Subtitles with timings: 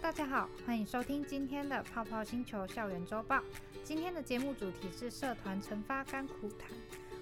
[0.00, 3.42] 大家好，欢迎收听今天的泡泡星球校园周报。
[3.82, 6.70] 今天的节目主题是社团惩罚甘苦谈，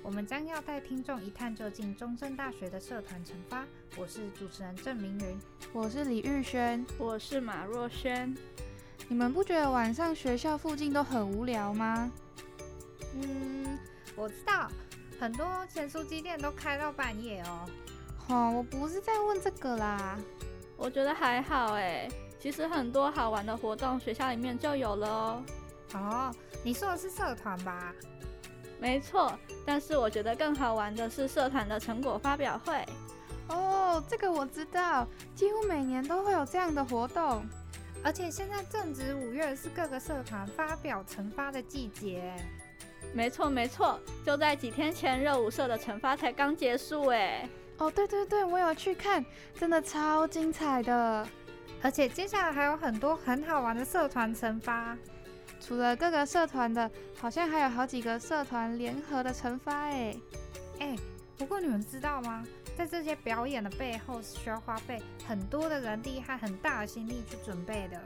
[0.03, 3.65] 我们将要带听众一探究竟中正大学的社团惩罚。
[3.97, 5.39] 我是主持人郑明云，
[5.73, 8.37] 我是李玉轩，我是马若轩。
[9.09, 12.13] 你们不觉得晚上学校附近都很无聊吗？
[13.15, 13.79] 嗯，
[14.15, 14.71] 我知道，
[15.19, 17.69] 很多前书机店都开到半夜哦。
[18.29, 20.19] 哦，我不是在问这个啦。
[20.77, 22.07] 我觉得还好哎，
[22.47, 25.43] 其实很多好玩的活动学校里面就有了哦。
[25.95, 27.93] 哦，你说的是社团吧？
[28.79, 32.87] 没错，但是我觉得更好玩的是社团的成果发表会。
[33.49, 37.45] 哦，这个我知道，几乎每年都会有这样的活动，
[38.05, 42.33] 而且现在正值五月，是各个社团发表成发的季节。
[43.13, 47.49] 没错没错，就在几天前，热舞社的惩罚才刚结束哎。
[47.79, 49.27] 哦，对对对，我有去看，
[49.59, 51.27] 真的超精彩的，
[51.87, 54.99] 而且接下来还有很多很好玩的社团惩罚。
[55.61, 60.17] 除了各个社团的，好像还有好几个社团联合的惩罚哎。
[60.81, 60.97] 哎，
[61.39, 62.45] 不过你们知道吗？
[62.77, 68.01] 在这些表演的背后，是需要花费很多的人力和很大的心力去准备的。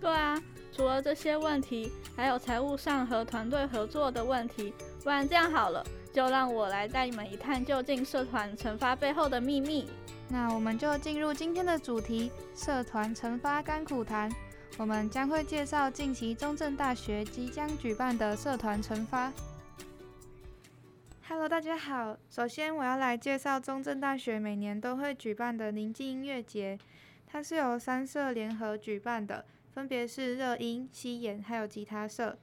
[0.00, 0.42] 对啊，
[0.72, 4.74] 除了这些问题，还有财务上和团队合作的问题。
[5.04, 5.86] 不然这样好了。
[6.12, 9.88] 就让我来带你们一探究竟社团惩罚背后的秘密。
[10.32, 14.32] 那我们就进入今天的主题：社团惩罚甘苦谈。
[14.78, 19.30] 我们将会介绍近期中正大学即将举办的社团惩罚。
[21.28, 22.16] Hello，大家好。
[22.30, 26.78] 首先，我要来介绍中正大学每年都会举办的宁静音乐节。
[27.26, 32.38] 它是由三社联合举办的，分别是热音、西演还有吉他社。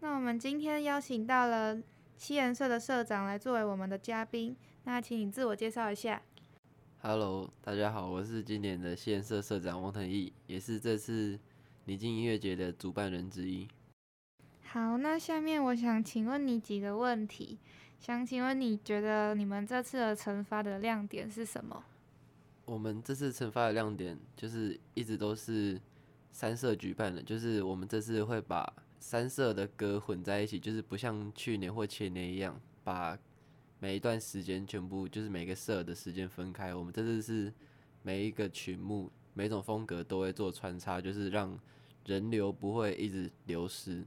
[0.00, 1.78] 那我们今天邀请到了。
[2.16, 6.20] 西研社的社长来作为我们的嘉宾，那请你自我介绍一下。
[7.00, 11.38] Hello，大家好，我是今年的西研社社长王腾毅，也是这次
[11.84, 13.68] 宁静音乐节的主办人之一。
[14.64, 17.56] 好，那下面我想请问你几个问题，
[18.00, 21.84] 想请问你觉得你们这次的惩罚的亮点是什么？
[22.64, 25.80] 我们这次惩罚的亮点就是一直都是
[26.32, 28.72] 三社举办的，就是我们这次会把。
[29.00, 33.16] 三社的歌混在一起，就是不像去年或前年一样，把
[33.80, 36.74] 每一段时间全部就是每个社的时间分开。
[36.74, 37.52] 我们这次是
[38.02, 41.58] 每一个曲目、每种风格都会做穿插，就是让
[42.04, 44.04] 人流不会一直流失。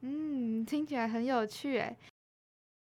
[0.00, 1.96] 嗯，听起来很有趣诶。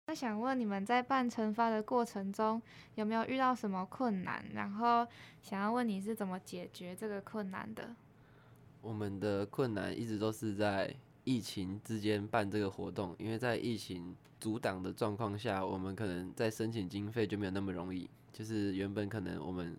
[0.06, 2.60] 那想问你们在办惩罚的过程中
[2.97, 4.44] 有没有遇到什么困难？
[4.52, 5.06] 然后
[5.41, 7.94] 想要问你是怎么解决这个困难的？
[8.82, 10.92] 我们的困难一直都是在
[11.25, 18.08] 疫情之间办这个活动，因为在疫情阻挡的状况下，我们可能在申请经费就没有那么容易。
[18.32, 19.76] 就是原本可能我们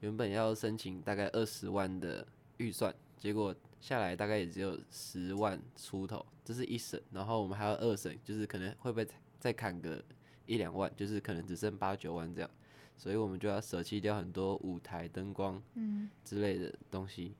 [0.00, 2.26] 原本要申请大概二十万的
[2.58, 9.06] 预算，结果下来大概也只有十万出头，这是一审，然后我们还要二审，就是可能会不会
[9.40, 10.04] 再砍个
[10.46, 12.50] 一两万，就是可能只剩八九万这样，
[12.96, 17.34] 所以我们就要舍弃掉很多舞台灯光嗯之类的东西。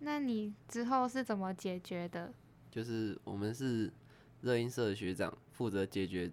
[0.00, 2.34] 那你之后是怎么解决的？
[2.72, 3.92] 就是我们是
[4.40, 6.32] 热音社的学长，负责解决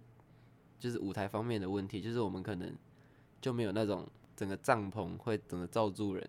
[0.80, 2.02] 就是舞台方面的问题。
[2.02, 2.74] 就是我们可能
[3.42, 4.08] 就没有那种
[4.38, 6.26] 整个帐篷会整个罩住人，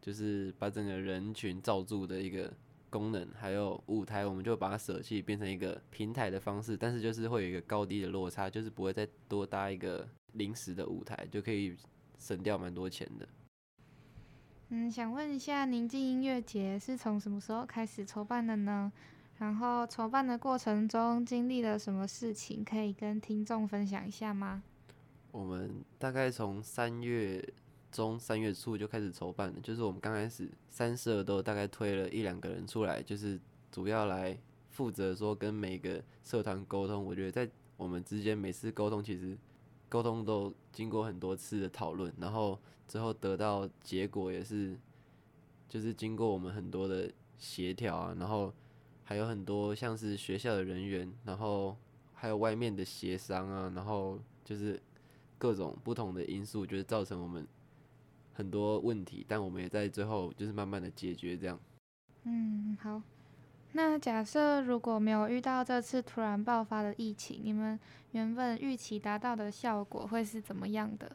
[0.00, 2.52] 就是把整个人群罩住的一个
[2.90, 3.28] 功能。
[3.34, 6.76] 还有舞台，我们就把它舍弃，变成一个平台的方式。
[6.76, 11.76] 但是就是会有一个高低的落差，就是不会再多搭一个临时的舞台，就可以
[12.20, 13.28] 省掉蛮多钱的。
[14.68, 18.92] 嗯，想问一下，宁静音乐节是从什么时候开始筹办的呢？
[19.40, 24.62] 然后筹办的过程中经历了什么事情，可以跟听众分享一下吗？
[25.32, 27.42] 我们大概从三月
[27.90, 33.40] 中、三月初就开始筹办了，就是我们刚开始三社都大概推了一两个人出来，就是
[33.72, 37.04] 主要来负责说跟每个社团沟通。
[37.04, 39.36] 我觉得在我们之间每次沟通，其实
[39.88, 42.56] 沟通都经过很多次的讨论，然后。
[42.90, 44.76] 最后得到结果也是，
[45.68, 47.08] 就是经过我们很多的
[47.38, 48.52] 协调啊，然后
[49.10, 51.76] 还有很多像是学校的人员，然后
[52.14, 54.80] 还有外面的协商啊，然后就是
[55.36, 57.44] 各种不同的因素，就是造成我们
[58.32, 61.58] 很多问题，但我们也在最后就是慢慢的解决这样。
[62.22, 63.02] 嗯，好。
[63.72, 67.76] 那假设如果没有遇到这次突然爆发的疫情，你们
[68.12, 71.10] 原本预期达到的效果会是怎么样的？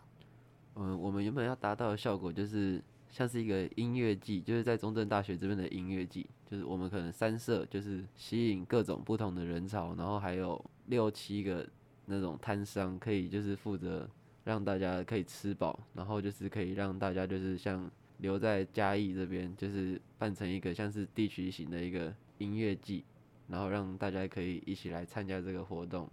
[0.76, 2.84] 嗯，我们原本要达到的效果就是
[3.16, 11.66] 像是一个音乐季，就是在中正大学这边的音乐季，就是我们可能三社就是吸引各种不同的人潮，然后还有六七个
[12.08, 14.06] 那种摊商，可以就是负责
[14.44, 23.06] 让大家可以吃饱，然后就是可以让大家就是像留在嘉义这边，就是办成一个像是地区型的一个音乐季，
[23.48, 26.12] 然后让大家可以一起来参加这个活动，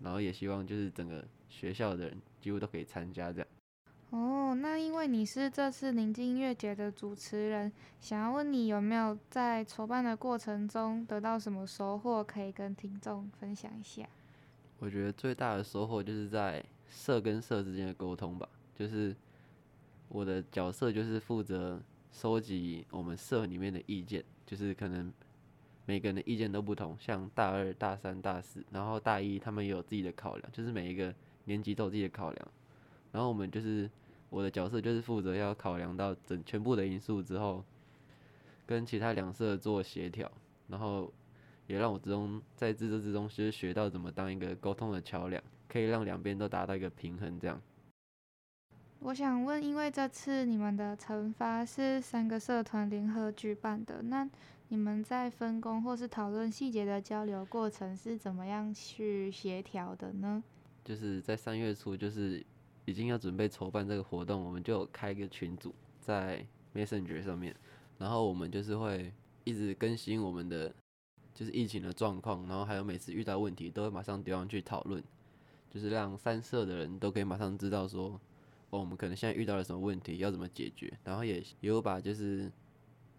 [0.00, 3.48] 然后也希望就是整个学校的人几乎都可以参加这样。
[4.10, 14.08] 哦，那因为你是这次宁静音乐节的主持人，想要问你有没有在筹办的过程中得到什么收获，可以跟听众分享一下？
[14.78, 19.14] 我觉得最大的收获就是在社跟社之间的沟通吧，就是。
[20.06, 21.80] 我的角色就是负责
[22.12, 25.12] 收集我们社里面的意见，就是可能
[25.86, 31.12] 每个人的意见都不同，像大二、大三、大四，然后大一他们也有自己的考量，就是每一个
[31.46, 32.48] 年级都有自己的考量。
[33.14, 33.88] 然后我们就是
[34.28, 37.64] 我的角色就是负责要考量到整全部的因素之后，
[38.66, 40.28] 跟其他两社做协调，
[40.66, 41.12] 然后
[41.68, 47.62] 也让我之中在自这之中其实学到怎么当一个沟通的桥梁，可以让两边都达到一个平衡，这样。
[48.98, 54.28] 我想问，因为这次你们的惩罚是三个社团联合举办的，那
[54.68, 60.42] 你们在分工或是讨论细节的交流过程是怎么样去协调的呢？
[60.82, 62.44] 就是在三月初，就是
[62.84, 67.54] 已经要准备筹办这个活动，我们就开一个群组在 Messenger 上面，
[67.98, 69.12] 然后我们就是会
[69.44, 70.74] 一直更新我们的
[71.34, 75.02] 就是疫情的状况，然后还有每次遇到问题都会马上丢上去讨论，
[75.70, 78.20] 就是让三社的人都可以马上知道说。
[78.70, 80.92] 哦我们可能现在遇到了什么问题，要怎么解决？
[81.04, 82.50] 然后也也有把就是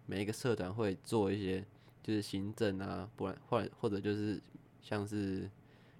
[0.05, 1.65] 每一个社团会做一些
[2.03, 4.41] 就是行政啊，不然或或者就是
[4.81, 5.49] 像是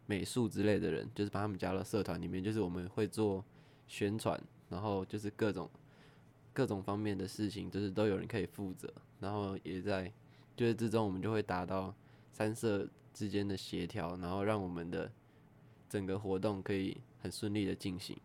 [0.07, 3.41] 美术之类的人，就是把他们加到社团里面，就是我们会做
[3.87, 5.69] 宣传，然后就是各种
[6.53, 10.11] 各种方面的事情，就是都有人可以负责，然后也在
[10.55, 11.93] 就是之中我们就会达到
[12.31, 15.11] 三社之间的协调，然后让我们的
[15.89, 18.17] 整个活动可以很顺利的进行。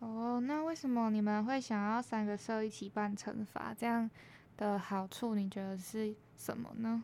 [0.00, 3.74] 哦，那为什么你们会想要三个社一起办惩罚？
[3.74, 4.08] 这样
[4.56, 7.02] 的好处你觉得是什么呢？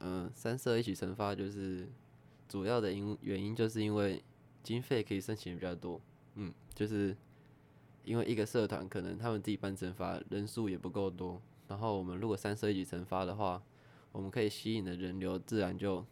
[0.00, 1.88] 嗯，三社一起惩罚就是
[2.48, 4.22] 主要的因原因，就是因为
[4.62, 6.00] 经费可以申请比较多。
[6.36, 7.14] 嗯，就是
[8.04, 13.62] 因为一个社团可能他们自己办惩罚人数也不够多，然后我们如果三社一起惩罚的话，
[14.12, 16.06] 我们可以吸引的人流自然就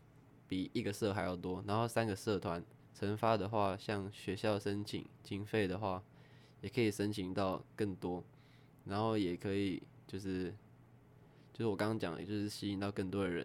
[0.48, 2.62] 比一个社还要多，然后三个社团。
[2.96, 6.00] 惩罚的话，向学校申请经费的话，
[6.60, 8.22] 也可以申请到更多，
[8.84, 10.54] 然后也可以就是，
[11.52, 13.44] 就是我刚刚讲的，就是吸引到更多的人，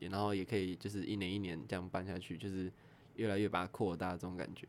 [0.00, 2.70] 然后也可以就是一年一年这样办下去，就是
[3.16, 4.68] 越来越把它扩大这种感觉。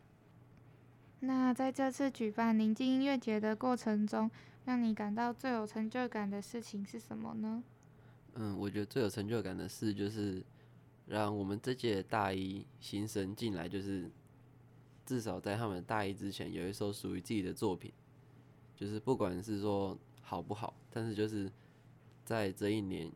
[1.25, 4.30] 那在这次举办宁静音乐节的过程中，
[4.66, 7.63] 让你感到最有成就感的事情是什么呢？
[8.36, 10.44] 嗯，我觉得最有成就感的事就是。
[11.07, 14.10] 让我们这届大一新生进来，就是
[15.06, 17.94] 至少在他们大一之前有一首属于自己的作品，
[18.75, 21.48] 就是不管是说好不好，但是就是
[22.24, 23.12] 在这一年，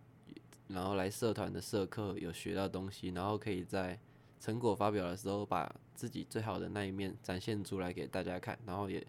[0.68, 4.00] 然后来社团的社课有学到东西，然后可以在
[4.40, 9.06] 成果发表的时候把自己最好的那一面展现出来给大家看，然后也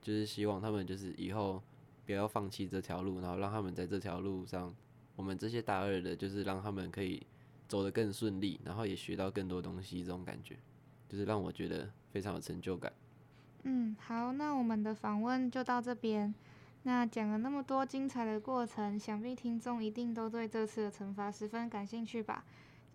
[0.00, 1.62] 就是希望他们就是以后
[2.06, 4.74] 不要放弃这条路，然后让他们在这条路上，
[5.16, 7.26] 我们这些大二的，就是让他们可以。
[7.68, 10.54] 走得更顺利，然后也学到更多东西，这种感觉
[11.08, 12.92] 就是让我觉得非常有成就感。
[13.62, 16.34] 嗯，好，那我们的访问就到这边。
[16.82, 22.44] 那讲了那么多精彩的过程，想必听众一定都对这次的惩罚十分感兴趣吧？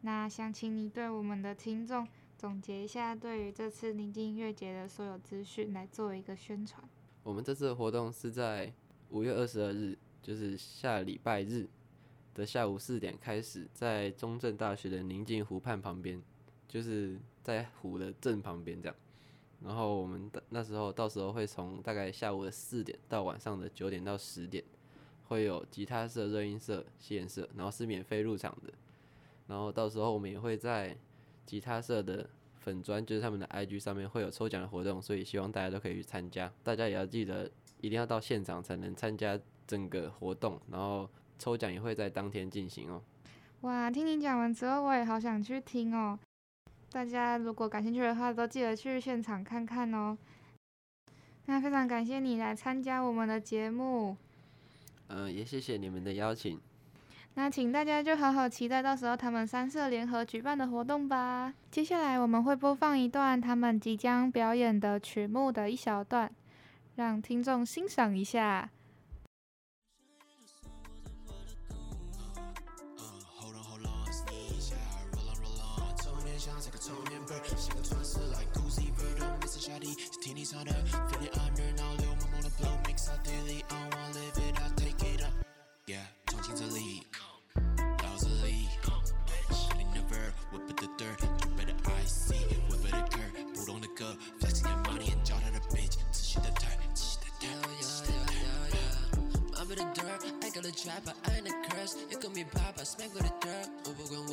[0.01, 6.84] 那想请你对我们的听众总结一下对于这次宁静音乐节的所有资讯，来做一个宣传。
[7.24, 8.72] 我们这次的活动是在
[9.10, 11.68] 五月二十二日，就是下礼拜日。
[12.34, 16.22] 的下午四点开始，在中正大学的宁静湖畔旁边，
[16.68, 18.96] 就是在湖的正旁边这样。
[19.63, 24.63] 然后我们那时候到时候会从大概下午的四点到晚上的九点到十点，
[25.30, 28.72] 会有吉他社、热音社、西研社，然后是免费入场的。
[29.48, 30.96] 然后到时候我们也会在
[31.46, 36.51] 吉他社的粉砖，就是他们的 IG 上面会有抽奖的活动，所以希望大家都可以去参加。
[36.63, 37.50] 大家也要记得
[37.82, 41.10] 一定要到现场才能参加整个活动，然后。
[41.39, 43.00] 抽奖也会在当天进行哦。
[43.62, 46.18] 哇，听你讲完之后，我也好想去听哦。
[46.89, 50.18] 大家如果感兴趣的话，都记得去现场看看哦。
[51.46, 54.18] 那非常感谢你来参加我们的节目。
[55.10, 56.60] 嗯，也谢谢你们的邀请。
[57.38, 61.53] 那请大家就好好期待到时候他们三社联合举办的活动吧。
[61.70, 66.32] 接下来我们会播放一段他们即将表演的曲目的一小段，
[66.96, 68.72] 让听众欣赏一下。
[100.78, 101.98] trap, I ain't a curse.
[102.12, 103.68] You call me Papa, smack with a third.
[103.88, 104.27] Oh, but when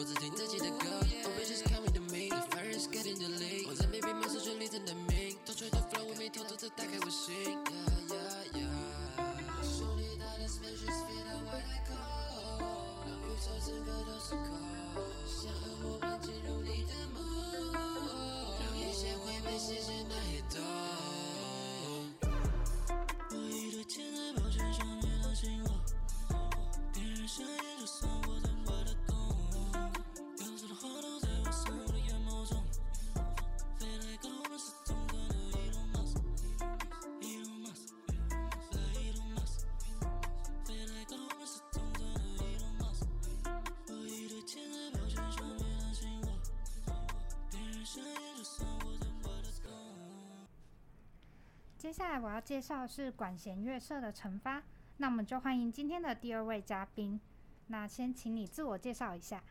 [51.85, 54.62] 接下来我要介绍是管弦乐社的陈发，
[54.97, 57.21] 那我们就欢迎今天的第二位嘉宾。
[57.67, 59.45] 那先请你自我介绍一下。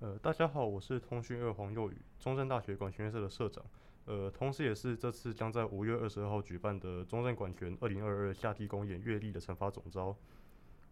[0.00, 3.64] 呃，大家好，我是通讯二黄佑宇，中正大学管弦乐社的社长，
[4.06, 10.16] 呃，同时也是这次将在五月二十二号举办的中正管弦二零二二夏季公演乐历的惩罚总招。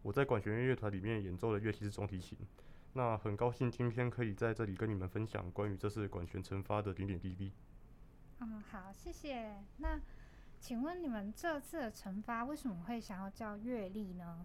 [0.02, 2.38] 我在管弦乐乐团里面演奏的乐器是中提琴，
[2.92, 7.50] 那很高兴今天可以在这里跟你们分享关于这次管弦成发的点点滴滴。
[8.38, 9.52] 嗯，好，谢谢。
[9.78, 10.00] 那
[10.60, 14.44] 请问你们这次的成发为什么会想要叫乐历呢？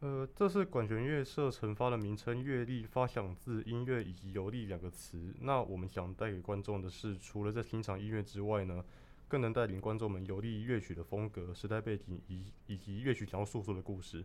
[0.00, 5.34] 呃，这次管弦乐社成发的名称“乐历”发想自音乐以及游历两个词。
[5.40, 8.82] 那我们想带给观众的是，除了在欣赏音乐之外呢，
[9.28, 14.24] 更能带领观众们游历乐曲的风格、时代背景以以及乐曲想要诉说的故事。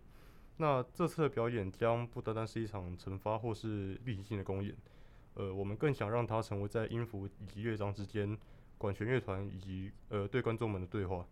[0.55, 4.73] 那这次的表演将不单单是一场成发或是例行性的公演，
[5.33, 8.37] 呃，我们更想让它成为在音符以及乐章之间，
[8.85, 11.25] 管弦乐团以及呃对观众们的对话。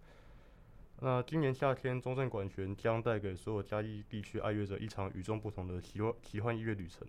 [1.01, 7.07] 那今年夏天，中正管弦将带给所有嘉义地区爱乐者一场与众不同的奇幻奇幻音乐旅程。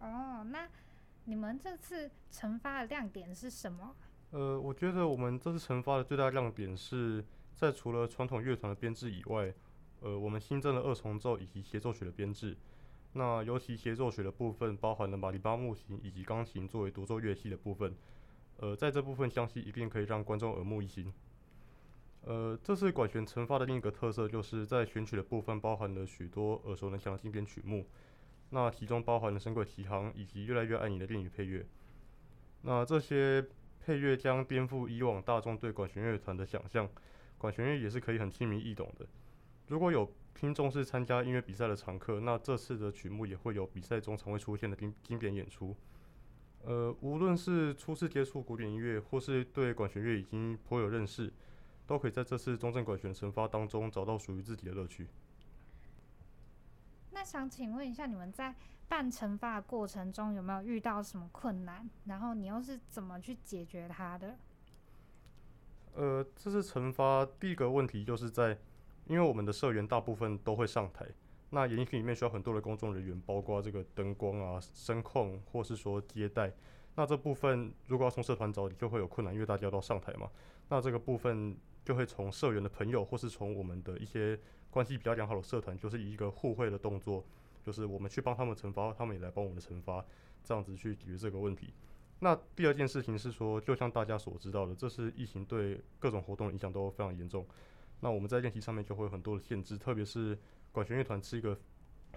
[0.00, 0.68] 哦，那
[1.24, 3.96] 你们这次成发的亮点是什么？
[4.32, 9.50] 呃，我觉得我们这次成发的最大亮点是在除了传统乐团的编制以外，
[10.00, 12.54] 呃，我们新增了二重奏以及协奏曲的编制。
[13.12, 17.94] 那尤其协奏曲的部分，包含了马里巴木琴以及钢琴作为独奏乐器的部分。
[18.58, 21.12] 呃，在这部分相信一定可以让观众耳目一新。
[22.22, 27.86] 呃，这次管弦成发的另一个特色，就是在选曲的部分包含了许多耳熟能详的经典曲目，
[28.50, 31.64] 那其中包含了《神鬼奇航》以及《越来越爱你》的电影配乐。
[32.62, 33.46] 那这些
[33.84, 36.88] 配乐将颠覆以往大众对管弦乐团的想象，
[37.38, 39.06] 管弦乐也是可以很亲民易懂的。
[39.68, 45.76] 如果有听众是参加音乐比赛的常客，那这次的曲目也会有比赛中常会出现的经经典演出。
[46.66, 51.32] 呃，无论是初次接触古典音乐，或是对管弦乐已经颇有认识。
[51.88, 55.06] 都可以在这次中正管弦成发当中找到属于自己的乐趣。
[57.12, 58.56] 那想请问一下，你们在
[58.88, 61.88] 办成发的过程中有没有遇到什么困难？
[62.06, 64.36] 然后你又是怎么去解决它的？
[65.94, 68.58] 呃，这次成发第一个问题就是在，
[69.04, 71.06] 因为我们的社员大部分都会上台，
[71.56, 76.52] 那演艺厅里面需要很多的工作人员，包括这个灯光啊、声控，或是说接待。
[76.96, 80.30] 那这部分如果要从社团找，你就会有困难，因为大家都要上台嘛。
[80.68, 81.56] 那这个部分。
[81.86, 84.36] 就会从社员的朋友，或是从我们的一些
[84.70, 87.24] 关系比较良好的社团，就是以一个互惠的动作，
[87.62, 90.04] 就是我们去帮他们惩罚，他们也来帮我们的成发，
[90.42, 91.72] 这样子去解决这个问题。
[92.18, 97.46] 那第二件事情是说，就像大家所知道的，这次疫情对各种活动的影响都非常严重。
[98.00, 100.36] 那我们在练习上面就会有很多的限制，特别是
[100.76, 101.54] 管弦乐团是一个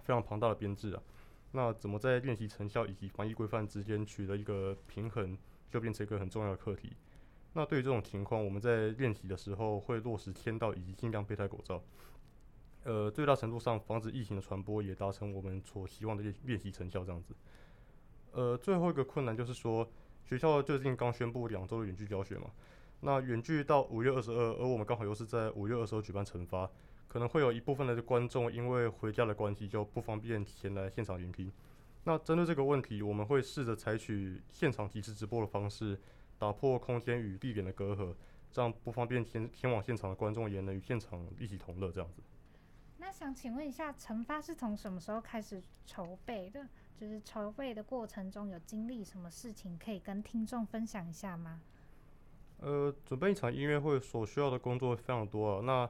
[0.02, 1.02] 非常庞大的编制啊。
[1.54, 5.38] 那怎么在练习成效以及防疫规范之间取得一个平衡，
[5.72, 6.92] 就变成一个很重要的课题。
[7.54, 11.82] 那对于这种情况，我们在练习的时候会落实签到以及尽量佩戴口罩，
[12.84, 17.34] 呃，最大程度上防止疫情的传播，也达成我们所希望的练练习成效这样子。
[18.34, 19.90] 呃，最后一个困难就是说，
[20.26, 22.52] 学校最近刚宣布两周的远距教学嘛，
[23.00, 26.70] 那远距到五月二十二，而我们刚好又是在五月二十二举办成发，
[27.10, 31.52] 可能会有一部分的观众因为回家的关系就不方便前来现场聆听。
[32.06, 36.00] 那针对这个问题，我们会试着采取现场即时直播的方式。
[36.38, 38.16] 打破空间与地点的隔阂，
[38.50, 41.92] 这样不方便前前往现场的观众也能与现场一起同乐。
[41.92, 42.22] 这样子。
[42.98, 46.66] 那想请问一下，成发是从什么时候开始筹备的？
[46.96, 51.62] 就是筹备的过程中有经历什么事情，可以跟听众分享一下吗？
[52.60, 55.62] 呃，准备一场音乐会所需要的工作非常多啊。
[55.66, 55.90] 那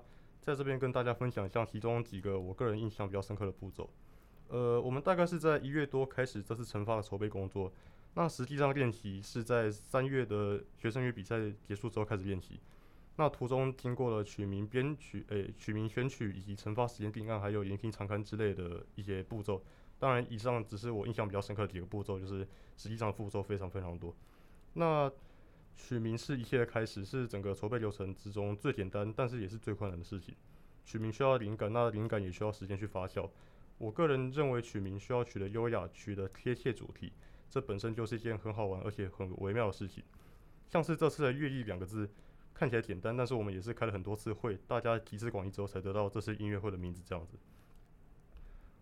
[0.49, 3.87] 在这边跟大家分享一下其中几个我个人印象比较深刻的步骤。
[4.47, 7.71] 呃，我们大概是在一月多开始这次成发的筹备工作。
[8.15, 12.59] 那实际上练习是在三月的学生乐比赛结束之后开始练习。
[13.17, 19.61] 那途中经过了取名编曲、诶、欸、曲名选曲以及成发时间定案，还有延听长刊之类的一些步骤。
[19.99, 24.15] 当然，以上只是我印象比较深刻的几个步骤，就是实际上步骤非常非常多。
[24.73, 25.11] 那
[25.81, 30.35] 取名是一切的开始，是整个筹备流程之中最简单，但是也是最困难的事情。
[30.83, 33.27] 取名需要灵感，那灵感也需要时间去发酵。
[33.77, 37.13] 我个人认为取名需要取得优雅，取得贴切主题，
[37.49, 40.03] 这本身就是一件很好玩而且很微妙的事情。
[40.67, 42.07] 像是这次的“乐意”两个字，
[42.53, 47.37] 看起来简单，但是我们也是开了很多次会，大家集思广益之后才得到这次音乐会的名字这样子。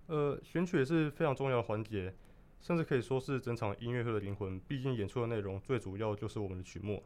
[0.08, 2.13] 呃，选曲也是非常重要的环节。
[2.61, 4.59] 甚至可以说是整场音乐会的灵魂。
[4.61, 7.03] 毕竟演出的内容最主要就是我们的曲目。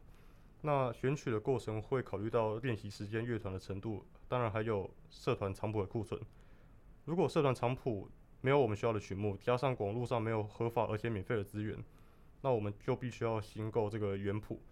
[0.62, 6.20] 那选曲的过程会考虑到练习时间、乐团的程度，当然还有社团场谱的库存。
[7.04, 8.08] 如果社团场谱
[8.40, 11.76] 没有我们需要的曲目，加上网络上没有合法而且免费的资源，
[12.42, 14.62] 那我们就必须要新购这个原谱。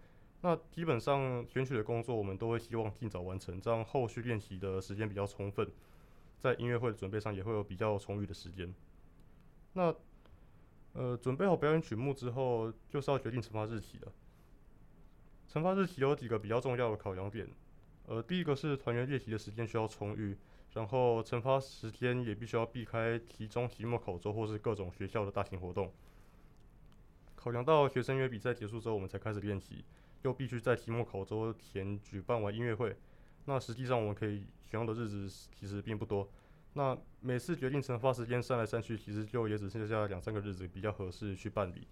[0.43, 5.69] 那基本上选曲的工作我们都会希望尽早完成，这样后续练习的时间比较充分，
[6.39, 8.73] 在音乐会的准备上也会有比较充裕的时间。
[9.73, 9.95] 那
[10.93, 14.13] 呃，准备好表演曲目之后，就是要决定成发日期了。
[15.47, 17.49] 成发日期有几个比较重要的考量点，
[18.07, 20.37] 呃，第一个是团员练习的时间需要充裕，
[20.75, 25.93] 然后成发时间也必须要避开期中、期末考周或是各种学校的大型活动。
[27.35, 29.85] 考量到学生乐比赛结束之后，我们才开始练习，
[30.23, 32.97] 又必须在期末考周前举办完音乐会，
[33.47, 36.29] 那实际上我们可以选用的日子其实并不多。
[36.73, 41.87] 那每次决定成发时间删来删去，其实就也只剩下两三个日子比较合适去办理。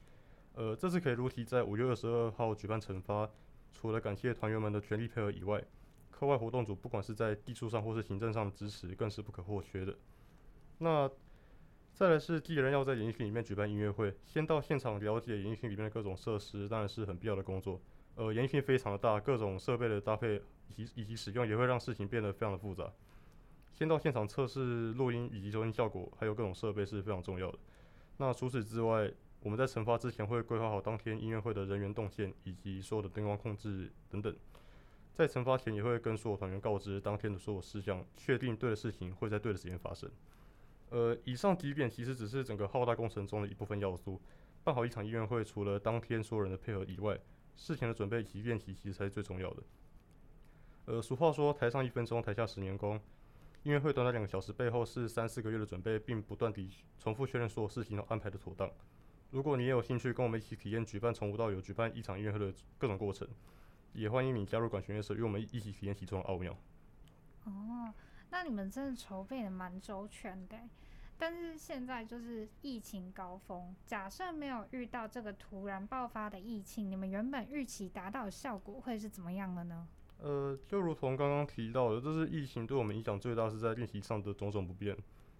[0.55, 3.29] 呃，这次可以如期在五月二十二号举办成发，
[3.73, 5.63] 除了感谢团员们的全力配合以外，
[6.11, 9.97] 课外活动组不管是在技术上或是行政上的支持，更是不可或缺的。
[10.79, 11.11] 那
[11.95, 17.81] 再来是，既然要在演艺厅里面举办音乐会，先到现场了解演艺厅里面的各种设施，当然是很必要的工作。
[18.14, 22.93] 呃，演艺厅非常的大，各种设备的搭配以及以及使用也会让事情变得非常的复杂。
[23.79, 27.57] 先到现场测试录音以及收音效果，还有各种设备是非常重要的。
[28.17, 34.35] 那除此之外，我们在成发之前会规划好当天音乐会的人员动线以及所有的灯光控制等等。
[35.14, 40.11] 在成发前也会跟所有团员告知当天的所有事项，确定对的事情会在对的时间发生。
[40.91, 44.21] 呃，以上几点其实只是整个浩大工程中的一部分要素。
[44.64, 47.17] 办好一场音乐会，除了当天所有人的配合以外，
[47.55, 49.62] 事前的准备以及练习其实才是最重要的。
[50.87, 53.01] 呃，俗话说，台上一分钟，台下十年功。
[53.68, 58.66] 音乐会短短两个小时，背后是三四个月的准备，并不断地重复确认所有事情都安排得妥当。
[59.31, 63.28] 如果你也有兴趣跟我们一起体验举办从无到有举办一场音乐会的各种过程，
[63.92, 66.57] 也欢迎你加入管弦乐社，与我们一起体验其中的奥妙。
[67.44, 67.92] 哦，
[68.31, 70.57] 那你们真的筹备得蛮周全的，
[71.18, 79.87] 但是现在就是疫情高峰，假设没有遇到这个突然爆发的疫情，你们原本预期达到的效果会是怎么样的呢？
[80.20, 84.96] 呃，就如同刚刚提到的，这次疫情对我们影响最大是在练习上的种种不便。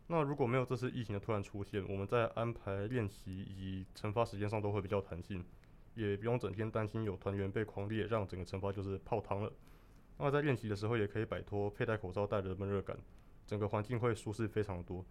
[0.07, 5.45] 那如果没有这次疫情的突然出现，我们在安排练习以及成发时间上都会比较弹性，
[5.95, 9.53] 也不用整天担心有团员被狂烈，让整个成发就是泡汤了。
[10.17, 12.97] 那在练习的时候也可以摆脱佩戴口罩带来的闷热感，
[13.47, 15.05] 整个环境会舒适非常多。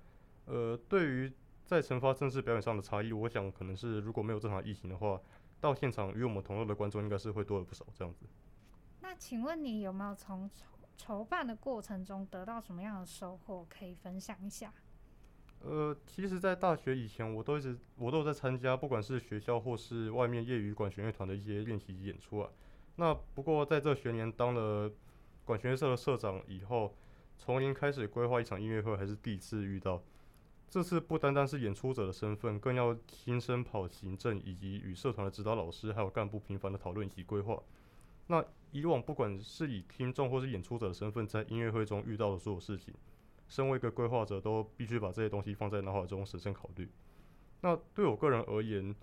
[0.46, 1.32] 呃，对于
[1.66, 5.22] 在成发正式表演上的差异，我想可能是如果没有这场疫情的话，
[5.60, 8.26] 到现场与我们同乐的观众应该是会多了不少这样子。
[9.08, 10.66] 那请问你有没有从筹
[10.98, 14.74] 筹办的过程中得到什么样的收获，可以分享一下？
[15.62, 22.50] 呃，其实，在大学以前，我都一直我都有在参加，不管是学校或是外面业余管弦乐团的一些练习演出啊。
[22.98, 24.92] 那不过在这学年当了
[25.46, 26.94] 管弦乐社的社长以后，
[27.38, 30.04] 从零开始规划一场音乐会，还是第一次遇到。
[30.68, 37.58] 这次不单单是演出者的身份，更要亲身跑行政，以及与社团的指导老师还有干部频繁的讨论及规划。
[38.28, 42.94] 那以往不管是以听众或是演出者的身份，在音乐会中遇到的所有事情，
[43.48, 46.90] 身为一个规划者，都必须把这些东西放在脑海中审慎考虑。
[47.62, 48.96] 那对我个人而言，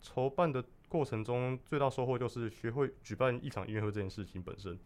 [0.00, 4.78] 筹办的过程中最大收获就是学会举办一场音乐会这件事情本身。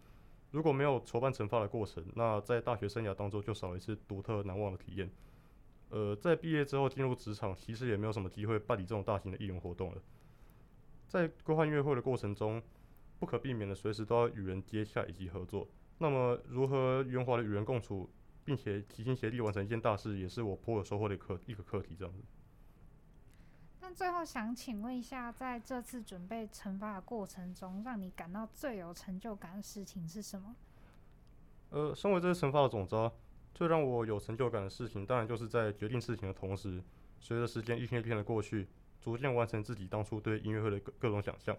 [0.51, 5.11] 如果没有筹办成发的过程，那在大学生涯当中就少了一次独特难忘的体验。
[5.91, 10.03] 呃，在毕业之后进入职场，其实也没有什么机会办理这种大型的艺人活动了。
[11.07, 12.63] 在规划音乐会的过程中，
[13.23, 15.69] 不可避免的，随时都要与人接洽以及合作。
[15.99, 18.11] 那么，如何圆滑的与人共处，
[18.45, 21.95] 并且齐心协力完成一件大事，也是我颇有收获的课一个课题。
[21.97, 22.21] 这样子。
[23.81, 30.57] 那最后想请问一下，在这次准备惩罚的过程中，让你感到最有成就感的事情是什么？
[31.71, 33.15] 呃，身为这次惩罚的总招，
[33.55, 36.83] 最让我有成就感的事情，当然就是在决定事情的同时，
[37.21, 38.67] 随着时间一天一天的过去，
[39.01, 41.57] 逐渐完成自己当初对音乐会的各各种想象。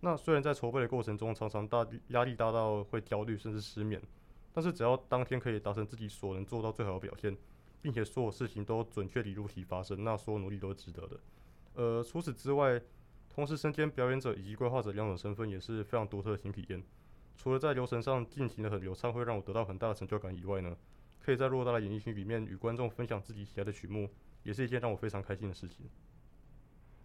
[0.00, 4.00] 那虽然在筹备的过程中，常常大压力大到会焦虑甚至失眠，
[4.52, 7.36] 但是只要当天可以达成自己所能做到最好的表现，
[7.82, 11.20] 并且所有事情都准确地如期发生，那所有努力都是值得的。
[11.74, 12.80] 呃，除此之外，
[13.28, 16.82] 同时身兼表演者以及规划者两种身份也是非常独特的新体验。
[17.36, 20.76] 除了在流程上进行的很流畅，会让我得到很大的成就感以外呢，
[21.20, 24.08] 可以在偌大的演艺厅里面与观众分享自己喜爱的曲目，
[24.42, 25.88] 也是一件让我非常开心的事情。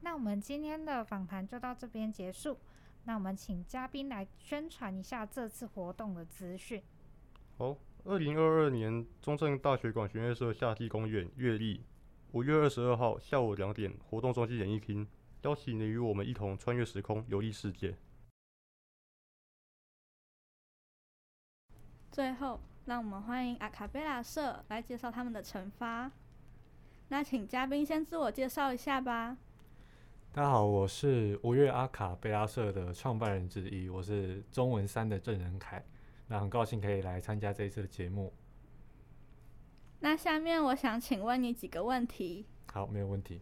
[0.02, 2.58] 那我们今天的访谈就到这边结束。
[3.06, 6.82] 那我们请嘉宾来宣传一下这次活动的资讯。
[7.58, 11.84] 好，二零二二年中正大学管弦乐社夏季公演月历。
[12.32, 15.08] 五月二十二号下午两点，活动中心演艺厅，
[15.44, 17.96] 邀请你与我们一同穿越时空，游历世界。
[22.10, 26.12] 最后，让我们欢迎阿卡贝拉社来介绍他们的惩罚。
[27.10, 29.38] 那请嘉宾先自我介绍一下吧。
[30.36, 35.86] 大家好，我是五月阿卡贝拉社的创办人之一，我是中文三的郑仁凯。
[36.26, 38.34] 那很高兴可以来参加这一次的节目。
[40.00, 42.48] 那下面我想请问你几个问题。
[42.72, 43.42] 好，没有问题。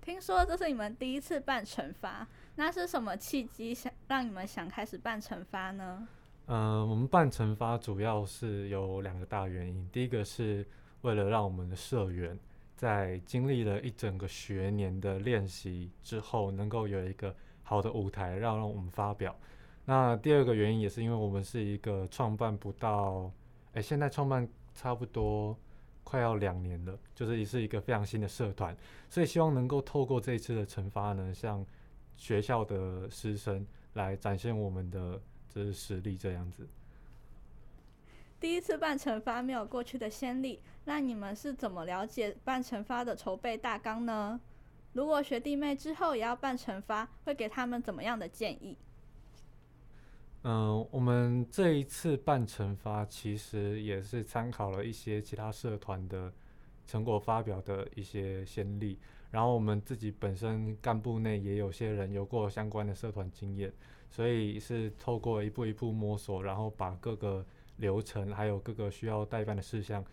[0.00, 6.06] 听说这是你们第一次办惩罚，那是什么契机想让你们想开始办惩罚呢？
[6.46, 9.88] 嗯、呃，我们办惩罚主要是有两个大原因。
[9.90, 10.64] 第一个是
[11.00, 12.38] 为了让我们的社员
[12.78, 19.36] 在经历了一整个学年的练习之后，能够有一个好的舞台让让我们发表。
[19.84, 23.30] 那第二个原因也是因为我们是一个创办不到，
[23.74, 24.48] 哎，现在创办。
[24.74, 25.58] 差不多
[26.04, 28.76] 快要两年了，就是也是一个非常新的社团，
[29.10, 31.66] 所以希望能够透过这一次的惩罚呢，向
[32.16, 36.64] 学校的师生来展现我们的这实力，这样子。
[38.40, 44.40] 第一次办惩罚没有过去的先例，那你们是怎么了解办惩罚的筹备大纲呢？
[44.92, 48.76] 如果学弟妹之后也要办惩罚，会给他们怎么样的建议？
[50.42, 56.32] 嗯、我们这一次办惩罚，其实也是参考了一些其他社团的
[56.86, 58.98] 成果发表的一些先例，
[59.32, 63.72] 然后我们自己本身干部内也有些人有过相关的社团经验，
[64.10, 67.44] 所以是透过一步一步摸索，然后把各个
[67.78, 70.04] 流程还有各个需要代办的事项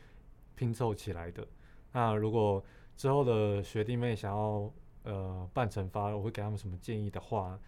[0.55, 1.47] 拼凑起来的。
[1.91, 2.63] 那如果
[2.97, 4.73] 之后的学弟妹想要
[5.03, 7.59] 呃办惩罚，我会给他们什么建议的话，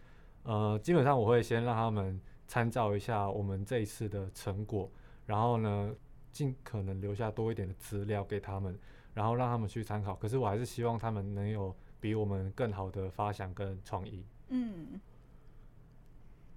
[0.41, 2.19] 呃，基本上我会先让他们。
[2.49, 4.89] 参照一下我们这一次的成果，
[5.25, 5.93] 然后呢，
[6.31, 8.79] 尽可能留下多一点的资料给他们，
[9.13, 10.15] 然后让他们去参考。
[10.15, 14.25] 可是我还是希望他们能有比我们更好的发想跟创意。
[14.47, 14.97] 嗯，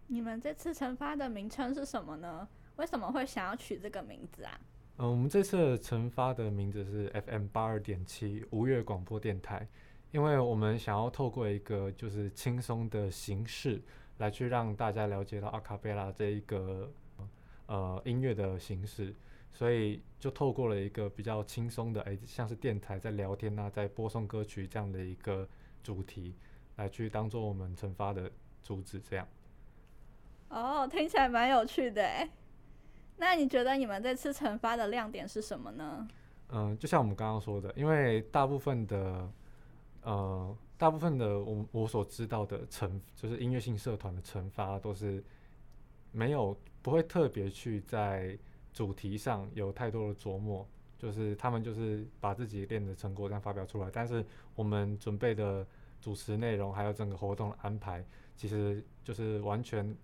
[0.07, 2.47] 你们这次惩罚的名称是什么呢？
[2.81, 4.59] 为什么会想要取这个名字啊？
[4.97, 9.69] 嗯、呃，我们这次惩罚的名字是 FM 八二点七无月广播电台，
[10.11, 13.81] 因为我们想要透过一个就是轻松的形式。
[14.21, 16.93] 来去让大家了解到阿卡贝拉这一个
[17.65, 19.15] 呃音乐的形式，
[19.51, 25.49] 所以就透过了一个比较轻松的，哎、欸，像是电台在聊天啊，在播送歌曲这样的一个
[25.83, 26.35] 主题，
[26.77, 28.31] 来去当做我们惩罚的
[28.63, 29.27] 主旨这样。
[30.51, 32.29] 哦，听起来蛮有趣的诶。
[33.21, 36.09] 那你觉得你们这次惩罚的亮点是什么呢？
[36.49, 39.31] 嗯、就像我们刚刚说的，因为大部分的
[40.03, 40.57] 呃。
[40.81, 45.23] 大部分的我我所知道的惩，就是音乐性社团的惩罚都是
[46.11, 48.35] 没有不会特别去在
[48.73, 53.91] 主题上有太多的琢磨，就是他们就是把自己练的成果这样发表出来。
[53.93, 55.67] 但是我们准备的
[56.01, 58.03] 主持内容还有整个活动的安排，
[58.35, 59.95] 其实就是完全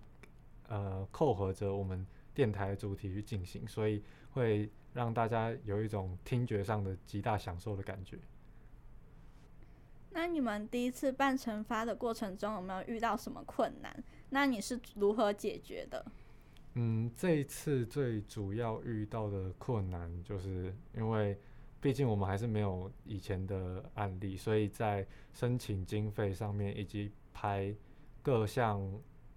[0.69, 8.19] 呃扣合着我们电台主题去进行，所以会让大家有一种听觉上的极大享受的感觉。
[10.11, 14.05] 那你们第一次办惩罚的过程中有没有遇到什么困难？
[14.29, 16.05] 那你是如何解决的？
[16.75, 21.39] 嗯，这一次最主要遇到的困难，就是因为
[21.81, 27.75] 毕竟我们还是没有以前的案例，所以在申请经费上面以及拍
[28.23, 28.83] 各项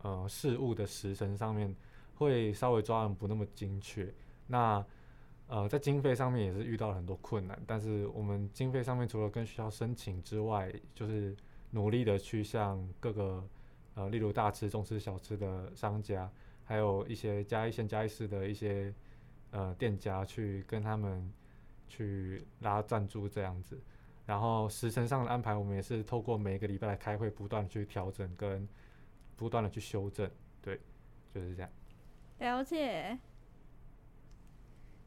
[0.02, 1.74] 呃事物的时程上面，
[2.20, 4.14] 会稍微抓得不那么精确。
[4.46, 4.86] 那
[5.48, 11.36] 呃，在经费上面也是遇到了很多困难，但是我们经费上面除了跟学校申请之外，就是
[11.72, 13.44] 努力的去向各个
[13.96, 16.32] 呃，例如大吃、中吃、小吃的商家，
[16.64, 18.94] 还有一些嘉义县嘉义市的一些
[19.50, 21.34] 呃店家去跟他们
[21.88, 23.82] 去拉赞助这样子，
[24.28, 28.70] 然后时程上的安排，我们也是透过每一个礼拜来开会，不断去调整跟
[29.36, 30.30] 不断的去修正。
[30.62, 30.80] 对，
[31.34, 31.72] 就是这样。
[32.40, 33.18] 了解。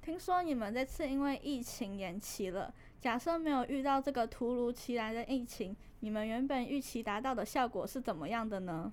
[0.01, 8.93] 听说你们这次因为疫情延期了，假设没有遇到这个突如其来的疫情，你们原本预期达到的效果是怎么样的呢？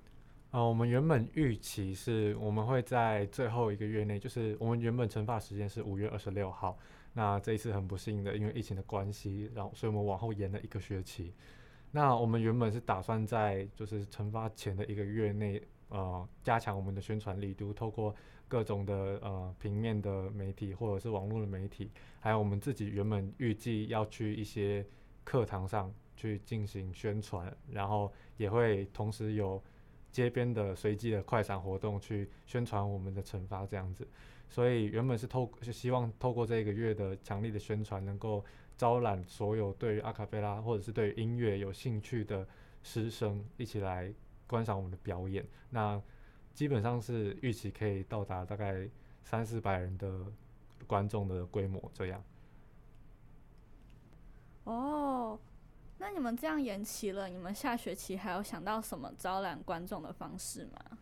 [0.52, 6.78] 呃，我们原本预期是我们会在最后一个月内，就是我们原本成发时间是五月二十六号。
[7.14, 11.34] 那这一次很不幸的，因为疫情的关系，然后所以我们往后延了一个学期。
[11.92, 18.16] 那我们原本是打算在就是成发前的一个月内，呃，加强我们的宣传力度，透过
[18.48, 24.86] 各种的呃平面的媒体或者是网络的媒体，还有我们自己原本预计要去一些
[25.24, 29.62] 课堂上去进行宣传，然后也会同时有
[30.12, 34.08] 街边的随机的快闪活动去宣传我们的惩罚这样子。
[34.48, 38.44] 所以原本是透，是希望透过这个月的强力的宣传，能够
[38.76, 42.48] 招揽所有对于阿卡贝拉或者是对音乐有兴趣的
[42.82, 44.12] 师生一起来
[44.50, 45.48] 观赏我们的表演。
[45.70, 46.02] 那
[46.54, 48.90] 基本上是预期可以到达大概
[49.24, 50.26] 三四百人的
[50.86, 52.22] 观众的规模这样。
[54.66, 55.40] 哦，
[56.00, 60.98] 那你们这样延期了，你们下学期还有想到什么招揽观众的方式吗？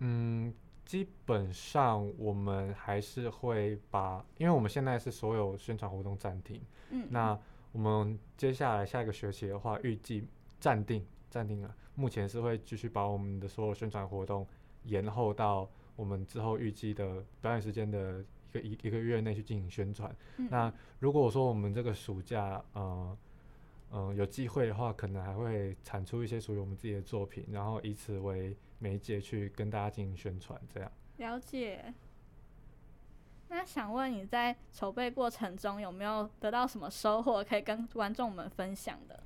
[0.00, 0.52] 嗯。
[0.84, 7.36] 基本上我们还是会把，因为我们现在是所有宣传活动暂停，嗯，那
[7.72, 10.28] 我们接下来下一个学期的话，预计
[10.60, 11.02] 暂定
[11.34, 14.46] 暂定了，目前是会继续把我们的所有宣传活动
[14.84, 20.14] 延后到我们之后预计的表演时间的一个一一个月内去进行宣传。
[20.36, 23.18] 嗯，那如果说我们这个暑假，呃，
[23.90, 28.56] 嗯、呃，有机会的话，可能还会产出一些属于我们自己的作品，然后以此为。
[28.80, 30.92] 媒介去跟大家进行宣传，这样。
[31.16, 31.94] 了解。
[33.48, 39.22] 那想问你在筹备过程中有没有得到什么收获，可以跟观众们分享的？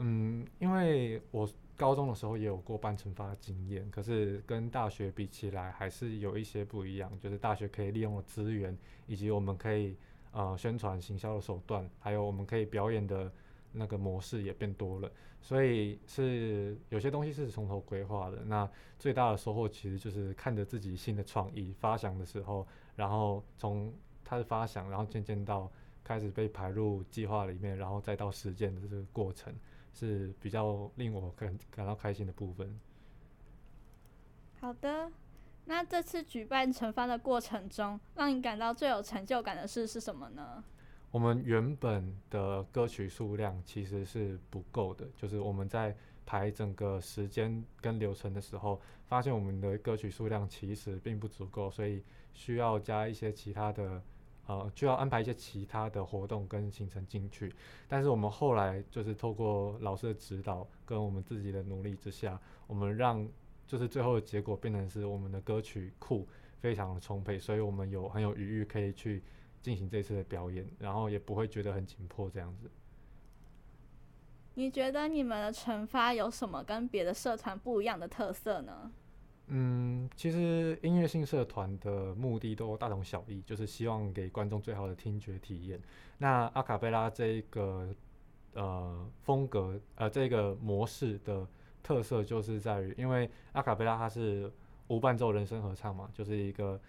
[0.00, 7.10] 嗯，因为我高中的时候也有过办成发的经验，可是跟大学比起来还是有一些不一样。
[7.20, 9.96] 就是大学可以利用的资源，以及我们可以
[10.32, 13.30] 呃宣传行销的手段，还有我们可以表演的。
[13.72, 15.08] 那个模式也变多了，
[15.40, 18.38] 所以是有些东西是从头规划的。
[18.44, 25.70] 那最大的收获其实就是看着自己新的创意发想的时候，然后从它的发想，然后渐渐到
[26.02, 29.54] 开始被排入计划里面，然后再到实践的这个过程，
[29.92, 32.78] 是比较令我感感到开心的部分。
[34.60, 35.10] 好的，
[35.64, 40.62] 那这次举办成发的过程中，让你感到最有成就感的事是什么呢？
[41.10, 54.00] 我们原本的歌曲数量其实是不够的，就是我们在排整个时间跟流程的时候，发现我们的歌曲数量其实并不足够，所以需要加一些其他的，
[54.50, 57.54] 呃，就要安排一些其他的活动跟行程进去。
[57.86, 63.28] 但是我们后来就是透过老师的指导跟我们自己的努力之下，我们让
[63.66, 66.26] 就是最后的结果变成是我们的歌曲库
[66.58, 69.22] 非常的充沛，所以我们有很有余裕可以去。
[69.62, 72.70] 进行这次的表演，然后也不会觉得很紧迫这样子。
[74.54, 78.90] 你觉得你们的成发有什么跟别的社团不一样的特色呢？
[79.50, 85.80] 嗯，其实音乐性社团的目的都大同小异，就是希望给观众最好的听觉体验。
[86.18, 87.94] 那阿卡贝拉这一个
[88.54, 91.46] 呃风格呃这个模式的
[91.82, 94.50] 特色，就是在于，因为阿卡贝拉它是
[94.88, 96.80] 无伴奏人声合唱嘛，就是一个。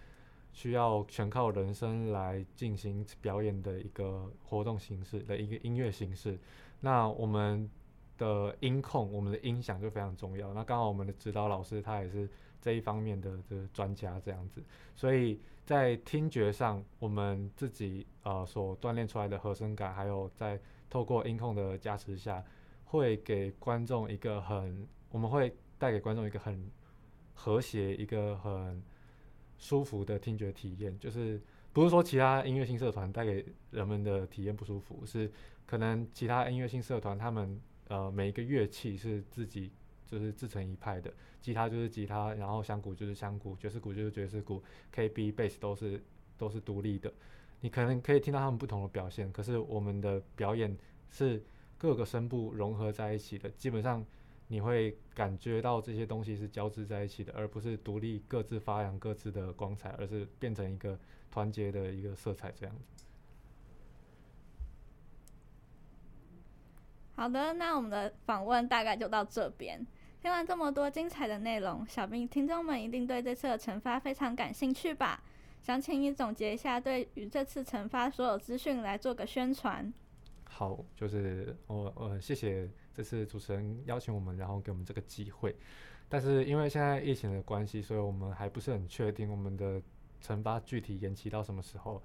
[0.53, 6.37] 需要全靠人声来进行表演的一个活动形式的一个音乐形式。
[6.81, 7.69] 那我们
[8.17, 10.53] 的音控，我们的音响就非常重要。
[10.53, 12.29] 那刚好我们的指导老师他也是
[12.61, 14.63] 这一方面的这个专家，这样子。
[14.95, 22.43] 所以在听觉上，我们自己呃所锻炼出来的和声感，还有在透过音控的加持下，
[22.85, 26.69] 会给观众一个很，我们会带给观众一个很
[27.33, 28.81] 和谐，一个很。
[29.63, 31.39] 舒服的听觉体验，就是
[31.71, 35.31] 不是说其他音乐性社团带给人们的体验不舒服，是
[35.67, 39.71] 可能其他音乐性社团他们呃每一个乐器是自己
[40.11, 44.61] 就是自成一派的，吉他就是吉他，然后香鼓就是香鼓，爵士鼓就是爵士鼓
[44.93, 46.03] ，KB bass 都是
[46.37, 47.11] 都是独立的，
[47.61, 50.77] 你可能可以听到他们不同的表现，可是我们的表演
[51.09, 51.41] 是
[51.77, 54.05] 各个声部融合在一起的，基本上。
[54.47, 60.99] 你会感觉到这些东西是交织在一起的，而不是独立各自发扬各自的光彩，而是变成一个
[61.31, 63.05] 团结的一个色彩这样子。
[67.15, 69.87] 好的，那我们的访问大概就到这边。
[70.21, 75.23] 听完这么多精彩的内容，想必听众们一定对这次的成发非常感兴趣吧？
[75.63, 79.91] 想请你总结一下对于这次成发所有资讯来做个宣传。
[80.43, 85.55] 好，就是我呃谢谢这次主持人邀请我们，然后给我们这个机会。
[86.07, 89.81] 但是因为现在疫情的关系，所以我们还不是很确定我们的
[90.19, 92.03] 成发具体延期到什么时候。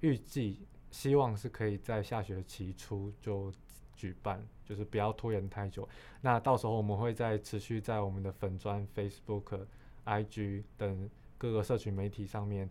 [0.00, 3.52] 预计希望是可以在下学期初就
[3.98, 5.86] 举办，就是不要拖延太久。
[6.20, 9.66] 那到时候我们会再持续在我们的粉专、Facebook、
[10.06, 12.70] IG 等各个社群媒体上面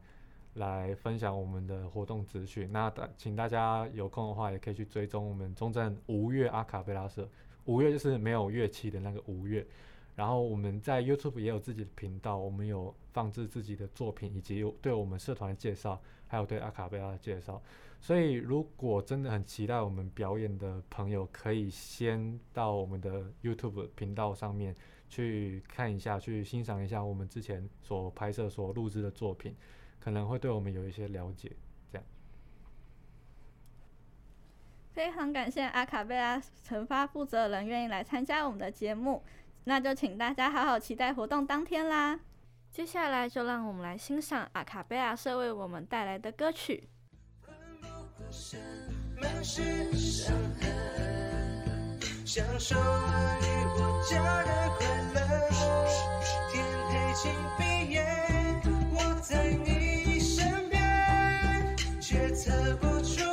[0.53, 2.71] 来分享我们的活动资讯。
[2.71, 7.27] 那请大家有空的话，也可以去追踪我们中正无乐阿卡贝拉社。
[7.65, 9.67] 无乐就是没有乐器的那个无乐。
[10.15, 17.61] 然后我们在 YouTube 也有自己的频道，我们有放置自己的作品，以及对我们社团的介绍，还有对阿卡贝拉的介绍。
[17.99, 24.73] 所以如果真的很期待我们表演的朋友，可以先到我们的 YouTube 频道上面
[25.09, 29.55] 去看一下，去欣赏一下我们之前所拍摄、所录制的作品，
[29.99, 31.51] 可能会对我们有一些了解。
[31.91, 32.05] 这样。
[34.93, 39.23] 非常感谢阿卡贝拉成发负责人愿意来参加我们的节目。
[39.65, 42.19] 那就请大家好好期待活动当天啦！
[42.71, 46.87] 接下来就让我们来欣赏阿卡贝拉社为我们带来的歌曲。
[48.39, 48.59] 身
[49.19, 49.63] 满是
[49.97, 53.45] 伤痕享受了于
[53.79, 55.19] 我家的快乐。
[56.51, 58.05] 天黑请闭眼
[58.93, 63.23] 我在你身边却测不出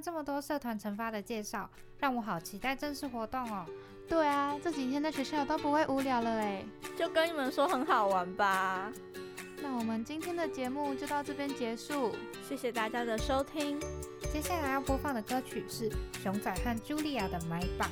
[0.00, 3.64] 这么多社团成发的介绍，让我好期待正式活动哦。
[4.08, 6.64] 对啊，这几天在学校都不会无聊了哎。
[6.96, 8.90] 就跟你们说很好玩吧。
[9.60, 12.14] 那我们今天的节目就到这边结束，
[12.48, 13.78] 谢谢大家的收听。
[14.32, 15.90] 接下来要播放的歌曲是
[16.22, 17.90] 熊仔和 Julia 的《买榜》，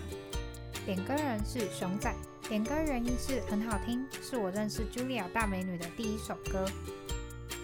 [0.87, 2.15] 点歌人是熊仔，
[2.49, 6.65] 点歌原因是很好听，是我认识 Julia 大美女的第一首歌。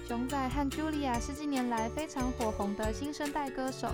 [0.08, 3.88] 熊仔和 Julia 是近年来非常火红的新生代歌手。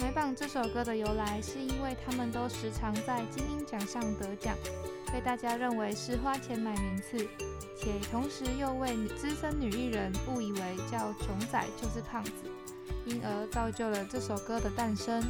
[0.00, 4.56] 买榜这首歌的由来，是因为他们都时常在金音奖上得奖，
[5.12, 7.18] 被大家认为是花钱买名次，
[7.76, 10.60] 且同时又为资深女艺人误以为
[10.90, 12.32] 叫穷仔就是胖子，
[13.04, 15.22] 因而造就了这首歌的诞生。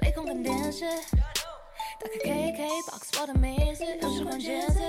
[0.00, 4.80] 没空看电视，打开 KKBOX 我的名字又是关键字，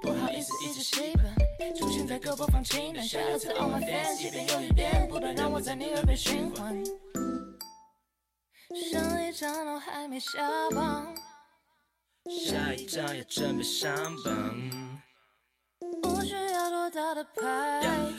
[0.00, 1.12] 不好意思一直戏
[1.58, 6.82] 份，出现在各播放清单，下了次 All My Fans 一遍又一遍，不断让我在你耳边循环。
[8.90, 11.14] 上一张都还没下榜，
[12.30, 14.91] 下一张要准备上榜，不
[16.92, 17.42] 需要多大的牌，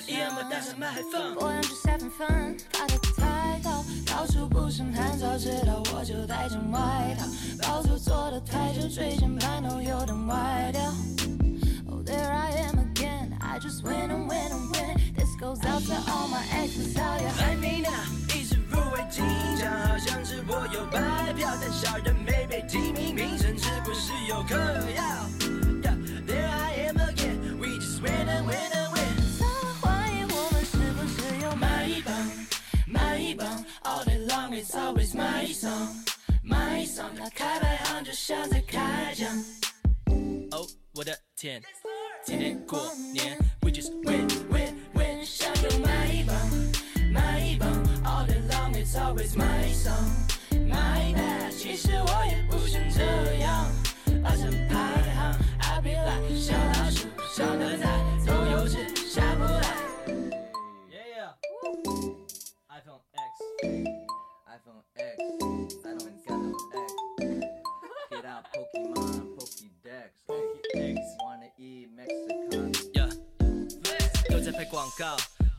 [0.07, 3.85] 一样把大声麦放，播两句三分分，发的太高。
[4.07, 7.27] 到处不胜寒，早知道我就带件外套。
[7.61, 10.81] 包租坐的太久，椎间盘都有点歪掉。
[11.87, 14.97] Oh there I am again, I just win and win and win.
[15.15, 17.91] This goes out to all my exes, how you like me now？
[18.35, 19.23] 一直入围金
[19.55, 24.57] 奖，好像是我有白票，但小人没被提名，名声是不是有嗑
[24.95, 25.03] 药
[33.33, 33.65] 买榜。
[33.83, 36.05] All day long, it's always my song,
[36.43, 37.17] my song。
[37.17, 39.27] 打开排行就像在开奖。
[40.51, 41.61] 哦，我的天，
[42.23, 42.79] 今天过
[43.13, 45.25] 年，We just win, win, win。
[45.25, 46.35] 想要买榜，
[47.11, 47.69] 买榜。
[48.03, 50.09] All day long, it's always my song,
[50.51, 51.51] my bad。
[51.57, 53.71] 其实我也不想这样，
[54.23, 54.75] 爬上排
[55.15, 58.02] 行，I be like 小老鼠，上得台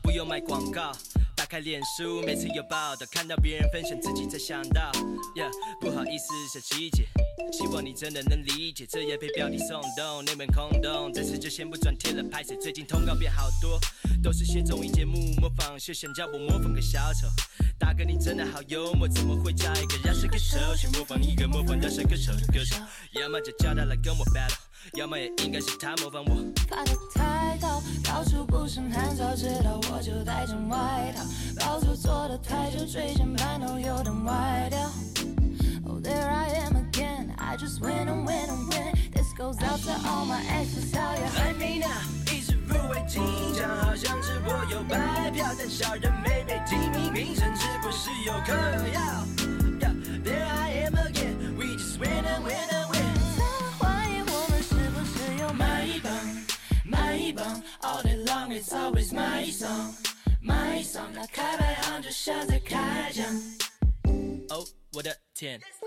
[0.01, 0.91] 不用卖广告。
[1.35, 4.89] 打开脸书，每次有报道，看到别人分享，自己才想到
[5.81, 7.05] 不好意思，小七姐，
[7.51, 13.77] 希望你真的能理解，这也被标题耸动，内门空洞，这次就先不转贴了，拍摄，最近通告变好多，
[14.23, 17.27] 都是些综艺节目模仿秀，想叫我模仿个小丑。
[17.77, 22.77] 大哥，你真的好幽默，怎么会叫一个饶舌歌手去模仿一个模仿饶舌歌手的歌手？
[23.19, 24.55] 要么就叫他来跟我 battle，
[24.93, 27.34] 要么也应该是他模仿我。
[28.03, 31.23] 高，到处不胜寒，早知道我就带件外套。
[31.59, 34.79] 包租坐的太久，椎间盘都有点歪掉。
[35.87, 38.93] Oh there I am again, I just win and win and win.
[39.13, 42.01] This goes out to all my exes, how you like me now？
[42.33, 43.21] 一直入围金
[43.53, 48.53] 奖，好像是我有白票，但小人没被提名，评审是不是有嗑
[48.93, 49.01] 药
[65.57, 65.84] 的